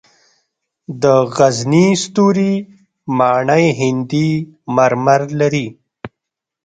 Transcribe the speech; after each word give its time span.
د 1.01 1.03
غزني 1.35 1.87
ستوري 2.03 2.53
ماڼۍ 3.17 3.65
هندي 3.79 4.29
مرمر 4.75 5.21
لري 5.39 5.67